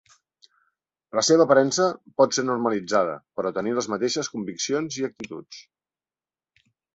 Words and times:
La 1.17 1.23
seva 1.27 1.43
aparença 1.49 1.85
pot 2.21 2.33
ser 2.37 2.45
normalitzada 2.47 3.19
però 3.41 3.51
tenir 3.59 3.75
les 3.81 3.89
mateixes 3.95 4.31
conviccions 4.37 4.99
i 5.03 5.07
actituds. 5.11 5.61